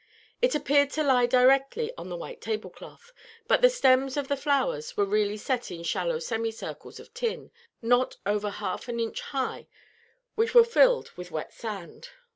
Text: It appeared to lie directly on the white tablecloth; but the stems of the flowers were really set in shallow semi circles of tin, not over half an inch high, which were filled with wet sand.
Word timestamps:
It 0.41 0.55
appeared 0.55 0.89
to 0.93 1.03
lie 1.03 1.27
directly 1.27 1.93
on 1.95 2.09
the 2.09 2.17
white 2.17 2.41
tablecloth; 2.41 3.11
but 3.47 3.61
the 3.61 3.69
stems 3.69 4.17
of 4.17 4.29
the 4.29 4.35
flowers 4.35 4.97
were 4.97 5.05
really 5.05 5.37
set 5.37 5.69
in 5.69 5.83
shallow 5.83 6.17
semi 6.17 6.49
circles 6.51 6.99
of 6.99 7.13
tin, 7.13 7.51
not 7.83 8.17
over 8.25 8.49
half 8.49 8.87
an 8.87 8.99
inch 8.99 9.21
high, 9.21 9.67
which 10.33 10.55
were 10.55 10.63
filled 10.65 11.11
with 11.15 11.29
wet 11.29 11.53
sand. 11.53 12.09